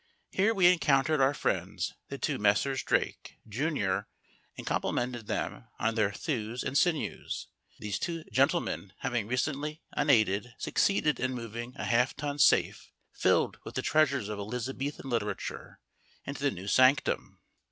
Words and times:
Here 0.31 0.51
we 0.51 0.65
encountered 0.65 1.21
our 1.21 1.35
friends 1.35 1.93
the 2.09 2.17
two 2.17 2.39
Messrs. 2.39 2.81
Drake, 2.81 3.35
junior, 3.47 4.07
and 4.57 4.65
complimented 4.65 5.27
them 5.27 5.65
on 5.77 5.93
their 5.93 6.11
thews 6.11 6.63
and 6.63 6.75
sinews, 6.75 7.49
these 7.77 7.99
two 7.99 8.23
gentlemen 8.31 8.93
having 9.01 9.27
recently, 9.27 9.83
unaided, 9.93 10.55
succeeded 10.57 11.19
in 11.19 11.35
moving 11.35 11.75
a 11.75 11.85
half 11.85 12.15
ton 12.15 12.39
safe, 12.39 12.89
filled 13.13 13.59
with 13.63 13.75
the 13.75 13.83
treasures 13.83 14.27
of 14.27 14.39
Elizabethan 14.39 15.07
literature, 15.07 15.79
into 16.25 16.41
the 16.41 16.49
new 16.49 16.67
sanctum. 16.67 17.39